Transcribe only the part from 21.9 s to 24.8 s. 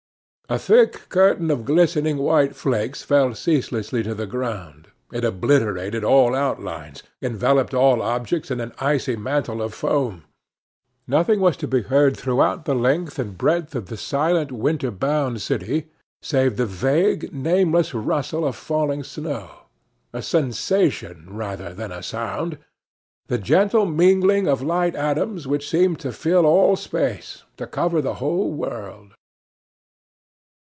a sound the gentle mingling of